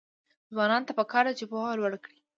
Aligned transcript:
ځوانانو 0.53 0.87
ته 0.87 0.93
پکار 0.99 1.23
ده 1.27 1.33
چې، 1.37 1.45
پوهه 1.51 1.73
لوړه 1.79 1.97
کړي. 2.03 2.17